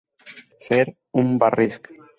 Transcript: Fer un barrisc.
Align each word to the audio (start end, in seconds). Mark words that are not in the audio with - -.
Fer 0.69 0.81
un 1.25 1.31
barrisc. 1.45 1.95